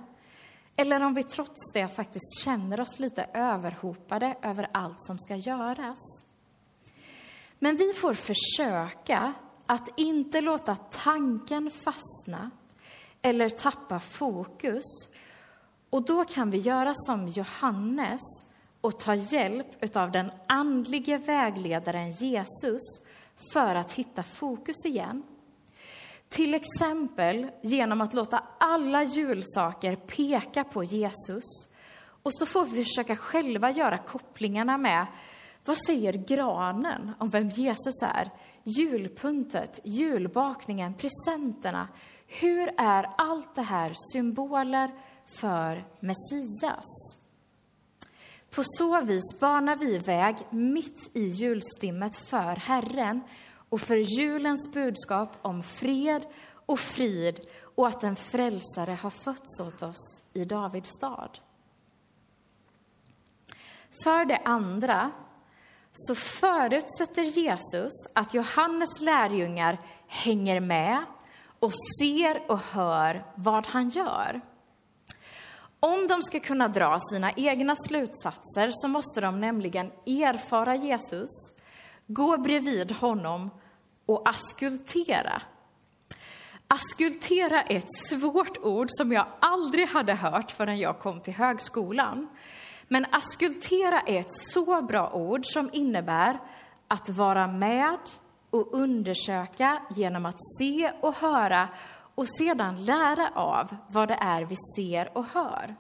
Eller 0.76 1.04
om 1.04 1.14
vi 1.14 1.24
trots 1.24 1.72
det 1.74 1.88
faktiskt 1.88 2.44
känner 2.44 2.82
oss 2.82 3.00
lite 3.00 3.30
överhopade 3.34 4.38
över 4.42 4.70
allt 4.72 5.04
som 5.04 5.20
ska 5.20 5.36
göras. 5.36 6.00
Men 7.60 7.76
vi 7.76 7.94
får 7.94 8.14
försöka 8.14 9.34
att 9.66 10.00
inte 10.00 10.42
låta 10.42 10.76
tanken 10.76 11.72
fastna 11.72 12.52
eller 13.27 13.50
tappa 13.50 14.00
fokus. 14.00 14.84
Och 15.89 16.05
då 16.05 16.25
kan 16.25 16.51
vi 16.51 16.57
göra 16.57 16.93
som 16.96 17.27
Johannes 17.27 18.22
och 18.81 19.00
ta 19.00 19.15
hjälp 19.15 19.96
av 19.96 20.12
den 20.12 20.31
andlige 20.48 21.17
vägledaren 21.17 22.12
Jesus 22.12 22.81
för 23.53 23.75
att 23.75 23.93
hitta 23.93 24.24
fokus 24.24 24.86
igen. 24.86 25.24
Till 26.29 26.53
exempel 26.53 27.48
genom 27.62 28.01
att 28.01 28.13
låta 28.13 28.43
alla 28.57 29.03
julsaker 29.03 29.96
peka 29.96 30.63
på 30.63 30.84
Jesus. 30.84 31.67
Och 32.24 32.34
så 32.34 32.46
får 32.46 32.65
vi 32.65 32.84
försöka 32.84 33.15
själva 33.15 33.72
göra 33.72 33.98
kopplingarna 33.98 34.77
med 34.77 35.05
vad 35.65 35.77
säger 35.77 36.13
granen 36.13 37.12
om 37.17 37.29
vem 37.29 37.50
Jesus 37.50 38.01
är? 38.01 38.29
Julpuntet, 38.63 39.79
julbakningen, 39.84 40.93
presenterna. 40.93 41.88
Hur 42.27 42.74
är 42.77 43.10
allt 43.17 43.55
det 43.55 43.62
här 43.62 43.93
symboler 44.13 44.91
för 45.25 45.86
Messias? 46.00 47.17
På 48.50 48.63
så 48.65 49.01
vis 49.01 49.39
banar 49.39 49.75
vi 49.75 49.98
väg 49.98 50.36
mitt 50.50 51.10
i 51.13 51.25
julstimmet 51.25 52.17
för 52.17 52.55
Herren 52.55 53.22
och 53.69 53.81
för 53.81 53.96
julens 53.96 54.74
budskap 54.74 55.38
om 55.41 55.63
fred 55.63 56.25
och 56.65 56.79
frid 56.79 57.39
och 57.75 57.88
att 57.88 58.03
en 58.03 58.15
frälsare 58.15 58.91
har 58.91 59.10
fötts 59.10 59.60
åt 59.60 59.84
oss 59.84 60.24
i 60.34 60.43
Davids 60.43 60.89
stad. 60.89 61.39
För 64.03 64.25
det 64.25 64.38
andra 64.38 65.12
så 65.93 66.15
förutsätter 66.15 67.24
Jesus 67.24 67.93
att 68.15 68.34
Johannes 68.34 69.01
lärjungar 69.01 69.77
hänger 70.07 70.60
med 70.60 71.03
och 71.60 71.72
ser 72.00 72.52
och 72.52 72.60
hör 72.60 73.24
vad 73.36 73.68
han 73.68 73.90
gör. 73.90 74.42
Om 75.80 76.08
de 76.08 76.24
ska 76.24 76.40
kunna 76.40 76.68
dra 76.68 77.00
sina 77.12 77.32
egna 77.32 77.76
slutsatser 77.76 78.72
så 78.74 78.88
måste 78.88 79.22
de 79.22 79.40
nämligen 79.42 79.92
erfara 80.06 80.76
Jesus, 80.76 81.30
gå 82.08 82.38
bredvid 82.38 82.92
honom 82.92 83.50
och 84.06 84.30
askultera. 84.30 85.42
Askultera 86.68 87.62
är 87.62 87.76
ett 87.76 87.94
svårt 88.10 88.58
ord 88.58 88.88
som 88.90 89.12
jag 89.12 89.26
aldrig 89.40 89.88
hade 89.88 90.14
hört 90.14 90.52
förrän 90.52 90.80
jag 90.80 91.00
kom 91.00 91.22
till 91.22 91.34
högskolan. 91.34 92.28
Men 92.88 93.06
askultera 93.12 94.02
är 94.02 94.20
ett 94.20 94.34
så 94.54 94.82
bra 94.82 95.12
ord 95.12 95.42
som 95.44 95.70
innebär 95.74 96.40
att 96.88 97.10
vara 97.10 97.48
med 97.48 98.00
och 98.50 98.74
undersöka 98.74 99.82
genom 99.96 100.25
att 100.25 100.39
se 100.60 100.92
och 101.01 101.16
höra 101.16 101.70
och 102.16 102.27
sedan 102.38 102.86
lära 102.86 103.30
av 103.30 103.75
vad 103.88 104.08
det 104.08 104.18
är 104.22 104.42
vi 104.42 104.56
ser 104.75 105.18
och 105.18 105.25
hör. 105.25 105.75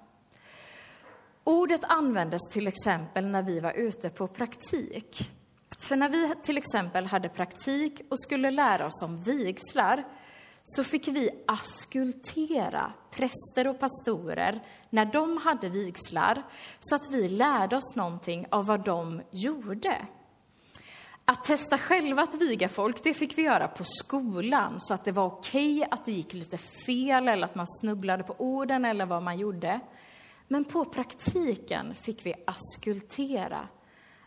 Ordet 1.43 1.83
användes 1.83 2.41
till 2.51 2.67
exempel 2.67 3.25
när 3.25 3.43
vi 3.43 3.59
var 3.59 3.71
ute 3.71 4.09
på 4.09 4.27
praktik. 4.27 5.31
För 5.79 5.95
när 5.95 6.09
vi 6.09 6.33
till 6.43 6.57
exempel 6.57 7.05
hade 7.05 7.29
praktik 7.29 8.01
och 8.09 8.19
skulle 8.19 8.51
lära 8.51 8.85
oss 8.85 9.03
om 9.03 9.21
vigslar 9.21 10.03
så 10.63 10.83
fick 10.83 11.07
vi 11.07 11.29
askultera 11.47 12.93
präster 13.11 13.67
och 13.67 13.79
pastorer 13.79 14.61
när 14.89 15.05
de 15.05 15.37
hade 15.37 15.69
vigslar 15.69 16.43
så 16.79 16.95
att 16.95 17.11
vi 17.11 17.29
lärde 17.29 17.75
oss 17.75 17.95
någonting 17.95 18.45
av 18.51 18.65
vad 18.65 18.85
de 18.85 19.21
gjorde. 19.31 20.07
Att 21.31 21.43
testa 21.43 21.77
själva 21.77 22.21
att 22.21 22.35
viga 22.35 22.69
folk, 22.69 23.03
det 23.03 23.13
fick 23.13 23.37
vi 23.37 23.41
göra 23.41 23.67
på 23.67 23.83
skolan 23.83 24.79
så 24.79 24.93
att 24.93 25.05
det 25.05 25.11
var 25.11 25.25
okej 25.25 25.77
okay 25.77 25.87
att 25.91 26.05
det 26.05 26.11
gick 26.11 26.33
lite 26.33 26.57
fel 26.57 27.27
eller 27.27 27.45
att 27.45 27.55
man 27.55 27.67
snubblade 27.67 28.23
på 28.23 28.35
orden 28.37 28.85
eller 28.85 29.05
vad 29.05 29.23
man 29.23 29.39
gjorde. 29.39 29.79
Men 30.47 30.65
på 30.65 30.85
praktiken 30.85 31.95
fick 31.95 32.25
vi 32.25 32.33
askultera, 32.45 33.67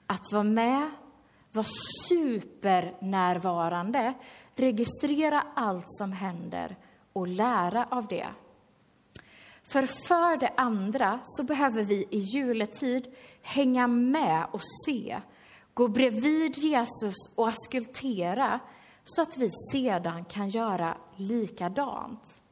att 0.06 0.32
vara 0.32 0.42
med, 0.42 0.90
vara 1.52 1.66
supernärvarande, 2.08 4.14
registrera 4.56 5.42
allt 5.54 5.86
som 5.88 6.12
händer 6.12 6.76
och 7.12 7.28
lära 7.28 7.86
av 7.90 8.06
det. 8.06 8.28
För 9.62 9.86
för 9.86 10.36
det 10.36 10.52
andra 10.56 11.20
så 11.24 11.42
behöver 11.42 11.82
vi 11.82 12.06
i 12.10 12.18
juletid 12.18 13.14
hänga 13.42 13.86
med 13.86 14.46
och 14.50 14.62
se, 14.86 15.20
gå 15.74 15.88
bredvid 15.88 16.56
Jesus 16.56 17.14
och 17.36 17.48
askultera 17.48 18.60
så 19.04 19.22
att 19.22 19.36
vi 19.38 19.50
sedan 19.72 20.24
kan 20.24 20.48
göra 20.48 20.96
likadant. 21.16 22.42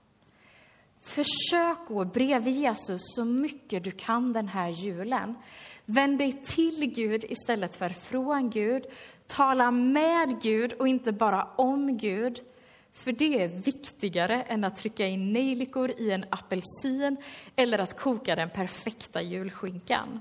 Försök 1.01 1.89
gå 1.89 2.05
bredvid 2.05 2.55
Jesus 2.55 3.01
så 3.05 3.25
mycket 3.25 3.85
du 3.85 3.91
kan 3.91 4.33
den 4.33 4.49
här 4.49 4.69
julen. 4.69 5.35
Vänd 5.85 6.19
dig 6.19 6.33
till 6.47 6.93
Gud 6.95 7.25
istället 7.25 7.77
för 7.77 7.89
från 7.89 8.51
Gud. 8.51 8.87
Tala 9.27 9.71
med 9.71 10.43
Gud 10.43 10.73
och 10.73 10.89
inte 10.89 11.13
bara 11.13 11.49
om 11.57 11.97
Gud. 11.97 12.41
För 12.93 13.13
det 13.13 13.43
är 13.43 13.49
viktigare 13.49 14.43
än 14.43 14.65
att 14.65 14.77
trycka 14.77 15.07
in 15.07 15.33
nejlikor 15.33 15.91
i 15.91 16.11
en 16.11 16.25
apelsin 16.31 17.17
eller 17.57 17.79
att 17.79 18.01
koka 18.01 18.37
den 18.37 18.51
perfekta 18.51 19.23
julskinkan. 19.23 20.21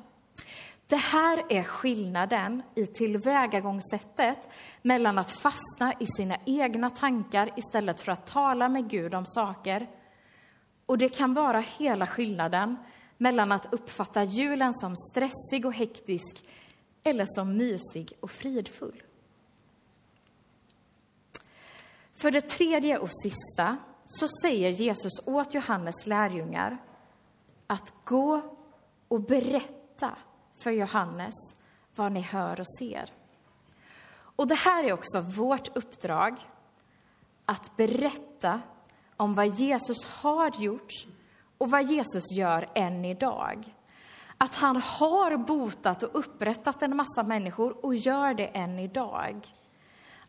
Det 0.87 0.95
här 0.95 1.43
är 1.49 1.63
skillnaden 1.63 2.63
i 2.75 2.85
tillvägagångssättet 2.85 4.49
mellan 4.81 5.17
att 5.17 5.31
fastna 5.31 5.93
i 5.99 6.05
sina 6.17 6.37
egna 6.45 6.89
tankar 6.89 7.49
istället 7.55 8.01
för 8.01 8.11
att 8.11 8.27
tala 8.27 8.69
med 8.69 8.89
Gud 8.89 9.13
om 9.13 9.25
saker. 9.25 9.89
Och 10.85 10.97
det 10.97 11.09
kan 11.09 11.33
vara 11.33 11.59
hela 11.59 12.07
skillnaden 12.07 12.77
mellan 13.17 13.51
att 13.51 13.73
uppfatta 13.73 14.23
julen 14.23 14.73
som 14.73 14.95
stressig 14.95 15.65
och 15.65 15.73
hektisk 15.73 16.43
eller 17.03 17.25
som 17.27 17.57
mysig 17.57 18.13
och 18.19 18.31
fridfull. 18.31 19.03
För 22.21 22.31
det 22.31 22.41
tredje 22.41 22.97
och 22.97 23.11
sista 23.23 23.77
så 24.07 24.27
säger 24.41 24.69
Jesus 24.69 25.13
åt 25.25 25.53
Johannes 25.53 26.07
lärjungar 26.07 26.77
att 27.67 27.93
gå 28.05 28.41
och 29.07 29.21
berätta 29.21 30.17
för 30.63 30.71
Johannes 30.71 31.35
vad 31.95 32.11
ni 32.11 32.21
hör 32.21 32.59
och 32.59 32.75
ser. 32.79 33.13
Och 34.09 34.47
det 34.47 34.55
här 34.55 34.83
är 34.83 34.93
också 34.93 35.21
vårt 35.21 35.77
uppdrag, 35.77 36.39
att 37.45 37.75
berätta 37.77 38.61
om 39.17 39.33
vad 39.33 39.47
Jesus 39.47 40.05
har 40.05 40.61
gjort 40.61 40.91
och 41.57 41.71
vad 41.71 41.83
Jesus 41.83 42.31
gör 42.37 42.65
än 42.75 43.05
idag. 43.05 43.75
Att 44.37 44.55
han 44.55 44.75
har 44.75 45.37
botat 45.37 46.03
och 46.03 46.19
upprättat 46.19 46.83
en 46.83 46.95
massa 46.95 47.23
människor 47.23 47.85
och 47.85 47.95
gör 47.95 48.33
det 48.33 48.45
än 48.45 48.79
idag. 48.79 49.47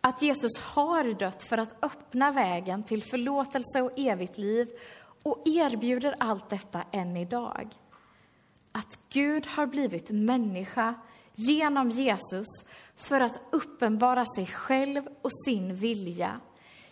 Att 0.01 0.23
Jesus 0.23 0.59
har 0.59 1.05
dött 1.15 1.43
för 1.43 1.59
att 1.59 1.85
öppna 1.85 2.33
vägen 2.33 2.83
till 2.83 3.03
förlåtelse 3.03 3.83
och 3.83 3.93
evigt 3.97 4.39
liv 4.39 4.69
och 5.23 5.43
erbjuder 5.45 6.15
allt 6.19 6.49
detta 6.49 6.83
än 6.93 7.17
idag. 7.17 7.75
Att 8.79 8.99
Gud 9.09 9.47
har 9.47 9.67
blivit 9.67 10.11
människa 10.11 10.95
genom 11.35 11.91
Jesus 11.91 12.47
för 12.97 13.21
att 13.21 13.41
uppenbara 13.53 14.25
sig 14.37 14.47
själv 14.47 15.03
och 15.23 15.31
sin 15.45 15.75
vilja, 15.75 16.41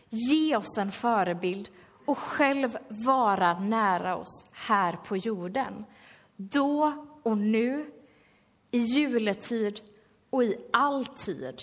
ge 0.08 0.56
oss 0.56 0.78
en 0.78 0.90
förebild 0.92 1.68
och 2.06 2.18
själv 2.18 2.78
vara 2.88 3.58
nära 3.58 4.16
oss 4.16 4.44
här 4.52 4.92
på 4.92 5.16
jorden. 5.16 5.84
Då 6.36 7.06
och 7.22 7.38
nu, 7.38 7.92
i 8.70 8.78
juletid 8.78 9.80
och 10.30 10.44
i 10.44 10.56
all 10.72 11.06
tid. 11.06 11.62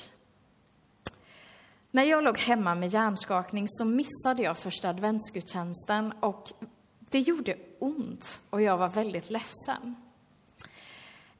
När 1.91 2.03
jag 2.03 2.23
låg 2.23 2.37
hemma 2.37 2.75
med 2.75 2.89
hjärnskakning 2.89 3.65
så 3.69 3.85
missade 3.85 4.43
jag 4.43 4.57
första 4.57 4.89
adventsgudstjänsten 4.89 6.13
och 6.19 6.51
det 6.99 7.19
gjorde 7.19 7.57
ont 7.79 8.41
och 8.49 8.61
jag 8.61 8.77
var 8.77 8.89
väldigt 8.89 9.29
ledsen. 9.29 9.95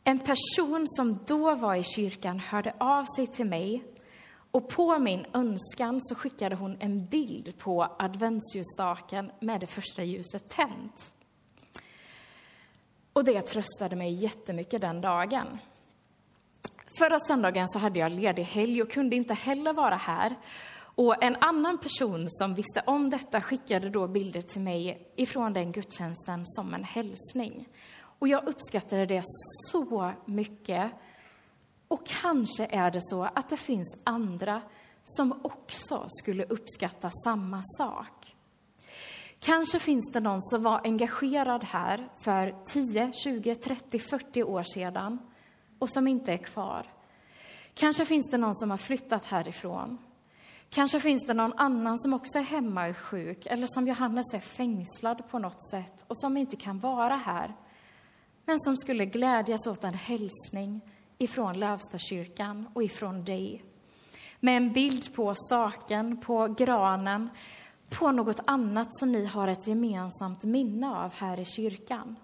En 0.04 0.20
person 0.20 0.86
som 0.88 1.20
då 1.26 1.56
var 1.56 1.76
i 1.76 1.84
kyrkan 1.84 2.40
hörde 2.40 2.74
av 2.78 3.06
sig 3.16 3.28
till 3.28 3.46
mig 3.46 3.84
och 4.52 4.70
på 4.70 5.00
min 5.00 5.26
önskan 5.34 6.00
så 6.02 6.16
skickade 6.16 6.56
hon 6.56 6.78
en 6.80 7.06
bild 7.06 7.58
på 7.58 7.88
adventsljusstaken 8.00 9.32
med 9.40 9.60
det 9.60 9.68
första 9.68 10.04
ljuset 10.04 10.50
tänt. 10.50 11.14
Och 13.14 13.24
det 13.24 13.42
tröstade 13.42 13.96
mig 13.96 14.14
jättemycket 14.14 14.82
den 14.82 15.02
dagen. 15.02 15.60
Förra 17.00 17.20
söndagen 17.20 17.70
så 17.70 17.80
hade 17.80 18.00
jag 18.00 18.12
ledig 18.12 18.44
helg 18.44 18.82
och 18.82 18.92
kunde 18.92 19.16
inte 19.16 19.34
heller 19.34 19.74
vara 19.74 19.96
här. 19.96 20.36
Och 20.76 21.24
en 21.24 21.38
annan 21.42 21.78
person 21.78 22.26
som 22.30 22.56
visste 22.56 22.84
om 22.86 23.10
detta 23.10 23.42
skickade 23.42 23.90
då 23.90 24.08
bilder 24.08 24.42
till 24.42 24.62
mig 24.62 25.08
ifrån 25.16 25.54
den 25.54 25.72
gudstjänsten 25.72 26.44
som 26.46 26.74
en 26.74 26.84
hälsning. 26.84 27.68
Och 28.24 28.30
jag 28.30 28.48
uppskattade 28.48 29.06
det 29.06 29.24
så 29.72 30.14
mycket. 30.26 30.92
Och 31.88 32.08
kanske 32.08 32.66
är 32.66 32.92
det 32.92 33.02
så 33.02 33.24
att 33.24 33.50
det 33.50 33.58
finns 33.58 33.98
andra 34.04 34.62
som 35.04 35.40
också 35.44 36.06
skulle 36.08 36.46
uppskatta 36.46 37.10
samma 37.24 37.62
sak. 37.78 38.36
Kanske 39.40 39.80
finns 39.80 40.12
det 40.12 40.20
någon 40.20 40.42
som 40.42 40.64
var 40.64 40.82
engagerad 40.84 41.64
här 41.64 42.10
för 42.24 42.56
10, 42.66 43.12
20, 43.14 43.56
30, 43.56 44.00
40 44.00 44.44
år 44.44 44.64
sedan 44.64 45.20
och 45.80 45.90
som 45.90 46.08
inte 46.08 46.34
är 46.34 46.38
kvar. 46.38 46.94
Kanske 47.74 48.06
finns 48.06 48.30
det 48.30 48.38
någon 48.38 48.56
som 48.56 48.70
har 48.70 48.78
flyttat 48.78 49.26
härifrån. 49.26 49.98
Kanske 50.70 51.00
finns 51.00 51.26
det 51.28 51.34
någon 51.34 51.54
annan 51.58 52.00
som 52.00 52.14
också 52.14 52.38
är 52.38 52.44
hemma 52.44 52.82
och 52.82 52.88
är 52.88 52.94
sjuk 52.94 53.46
eller 53.46 53.68
som 53.68 53.88
Johannes 53.88 54.34
är 54.34 54.40
fängslad 54.40 55.30
på 55.30 55.40
något 55.40 55.70
sätt 55.70 56.04
och 56.08 56.18
som 56.18 56.38
inte 56.38 56.56
kan 56.56 56.80
vara 56.80 57.16
här 57.16 57.54
men 58.46 58.60
som 58.60 58.78
skulle 58.78 59.06
glädjas 59.06 59.68
åt 59.68 59.84
en 59.84 59.94
hälsning 59.94 60.82
ifrån 61.18 61.60
Lövstakyrkan 61.60 62.68
och 62.74 62.84
ifrån 62.84 63.24
dig. 63.24 63.64
Med 64.40 64.58
en 64.58 64.74
bild 64.74 65.14
på 65.14 65.36
staken, 65.36 66.18
på 66.18 66.48
granen, 66.48 67.30
på 67.90 68.12
något 68.12 68.40
annat 68.46 68.98
som 68.98 69.12
ni 69.12 69.26
har 69.26 69.48
ett 69.48 69.68
gemensamt 69.68 70.44
minne 70.44 70.90
av 70.90 71.14
här 71.14 71.40
i 71.40 71.46
kyrkan. 71.46 72.16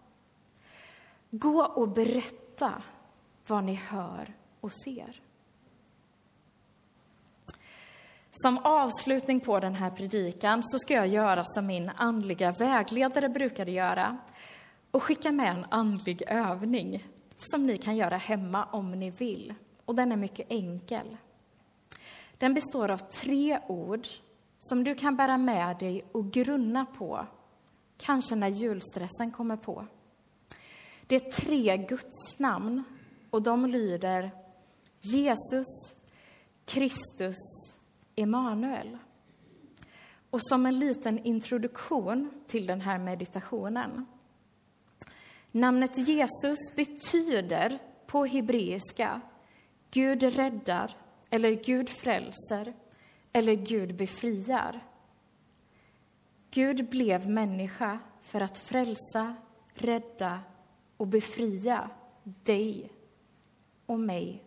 Gå 1.29 1.63
och 1.63 1.89
berätta 1.89 2.81
vad 3.47 3.63
ni 3.63 3.73
hör 3.73 4.33
och 4.59 4.73
ser. 4.73 5.21
Som 8.31 8.57
avslutning 8.57 9.39
på 9.39 9.59
den 9.59 9.75
här 9.75 9.89
predikan 9.89 10.63
så 10.63 10.79
ska 10.79 10.93
jag 10.93 11.07
göra 11.07 11.45
som 11.45 11.65
min 11.65 11.91
andliga 11.95 12.51
vägledare 12.51 13.29
brukade 13.29 13.71
göra 13.71 14.17
och 14.91 15.03
skicka 15.03 15.31
med 15.31 15.51
en 15.51 15.65
andlig 15.69 16.23
övning 16.27 17.07
som 17.37 17.65
ni 17.65 17.77
kan 17.77 17.95
göra 17.95 18.17
hemma 18.17 18.65
om 18.65 18.91
ni 18.91 19.11
vill. 19.11 19.53
Och 19.85 19.95
den 19.95 20.11
är 20.11 20.17
mycket 20.17 20.51
enkel. 20.51 21.17
Den 22.37 22.53
består 22.53 22.91
av 22.91 22.97
tre 22.97 23.59
ord 23.67 24.07
som 24.59 24.83
du 24.83 24.95
kan 24.95 25.15
bära 25.15 25.37
med 25.37 25.77
dig 25.77 26.03
och 26.11 26.31
grunna 26.31 26.85
på, 26.85 27.25
kanske 27.97 28.35
när 28.35 28.47
julstressen 28.47 29.31
kommer 29.31 29.57
på. 29.57 29.85
Det 31.07 31.15
är 31.15 31.31
tre 31.31 31.77
Guds 31.77 32.39
namn 32.39 32.83
och 33.29 33.41
de 33.41 33.65
lyder 33.65 34.31
Jesus, 35.01 35.67
Kristus, 36.65 37.37
Emanuel. 38.15 38.97
Och 40.29 40.47
som 40.47 40.65
en 40.65 40.79
liten 40.79 41.19
introduktion 41.25 42.31
till 42.47 42.65
den 42.65 42.81
här 42.81 42.97
meditationen. 42.97 44.05
Namnet 45.51 45.97
Jesus 46.07 46.59
betyder 46.75 47.79
på 48.07 48.25
hebreiska 48.25 49.21
Gud 49.91 50.23
räddar 50.23 50.97
eller 51.29 51.51
Gud 51.51 51.89
frälser 51.89 52.73
eller 53.33 53.53
Gud 53.53 53.95
befriar. 53.95 54.85
Gud 56.51 56.89
blev 56.89 57.29
människa 57.29 57.99
för 58.21 58.41
att 58.41 58.57
frälsa, 58.57 59.35
rädda 59.73 60.39
och 60.97 61.07
befria 61.07 61.89
dig 62.23 62.91
och 63.85 63.99
mig 63.99 64.43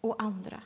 och 0.00 0.22
andra. 0.22 0.62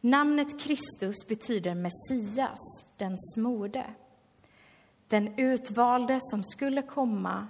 Namnet 0.00 0.60
Kristus 0.60 1.26
betyder 1.28 1.74
Messias, 1.74 2.84
den 2.96 3.16
smorde. 3.18 3.84
Den 5.08 5.38
utvalde 5.38 6.18
som 6.20 6.44
skulle 6.44 6.82
komma, 6.82 7.48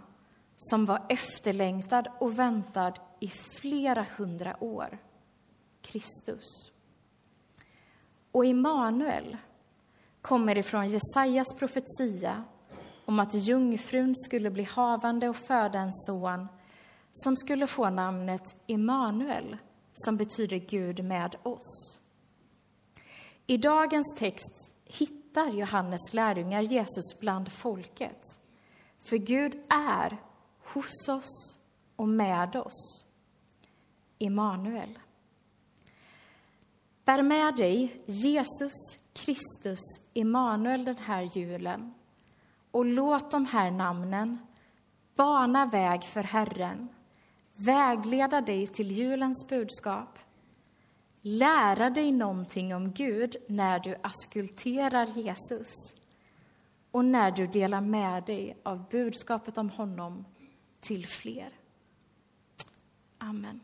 som 0.70 0.84
var 0.84 1.06
efterlängtad 1.08 2.08
och 2.20 2.38
väntad 2.38 2.92
i 3.20 3.28
flera 3.28 4.06
hundra 4.16 4.64
år. 4.64 4.98
Kristus. 5.82 6.72
Och 8.32 8.44
Immanuel 8.44 9.36
kommer 10.20 10.58
ifrån 10.58 10.88
Jesajas 10.88 11.54
profetia 11.58 12.44
om 13.04 13.20
att 13.20 13.34
jungfrun 13.34 14.14
skulle 14.16 14.50
bli 14.50 14.64
havande 14.64 15.28
och 15.28 15.36
föda 15.36 15.78
en 15.78 15.92
son 15.92 16.48
som 17.12 17.36
skulle 17.36 17.66
få 17.66 17.90
namnet 17.90 18.56
Immanuel, 18.66 19.56
som 19.94 20.16
betyder 20.16 20.56
Gud 20.56 21.04
med 21.04 21.36
oss. 21.42 21.98
I 23.46 23.56
dagens 23.56 24.14
text 24.18 24.72
hittar 24.84 25.50
Johannes 25.50 26.14
lärjungar 26.14 26.60
Jesus 26.60 27.20
bland 27.20 27.52
folket. 27.52 28.20
För 29.04 29.16
Gud 29.16 29.54
är 29.68 30.18
hos 30.74 31.08
oss 31.08 31.58
och 31.96 32.08
med 32.08 32.56
oss. 32.56 33.04
Immanuel. 34.18 34.98
Bär 37.04 37.22
med 37.22 37.56
dig 37.56 38.02
Jesus 38.06 38.72
Kristus 39.12 39.80
Immanuel 40.12 40.84
den 40.84 40.98
här 40.98 41.22
julen 41.36 41.94
och 42.70 42.84
låt 42.84 43.30
de 43.30 43.46
här 43.46 43.70
namnen 43.70 44.38
bana 45.14 45.66
väg 45.66 46.02
för 46.02 46.22
Herren, 46.22 46.88
vägleda 47.54 48.40
dig 48.40 48.66
till 48.66 48.90
julens 48.92 49.48
budskap, 49.48 50.18
lära 51.20 51.90
dig 51.90 52.12
någonting 52.12 52.74
om 52.74 52.92
Gud 52.92 53.36
när 53.48 53.78
du 53.78 53.96
askulterar 54.02 55.06
Jesus 55.06 55.94
och 56.90 57.04
när 57.04 57.30
du 57.30 57.46
delar 57.46 57.80
med 57.80 58.24
dig 58.24 58.56
av 58.62 58.88
budskapet 58.90 59.58
om 59.58 59.70
honom 59.70 60.24
till 60.82 61.06
fler. 61.06 61.52
Amen. 63.18 63.60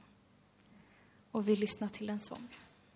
Och 1.30 1.48
vi 1.48 1.56
lyssnar 1.56 1.88
till 1.88 2.10
en 2.10 2.20
sång. 2.20 2.48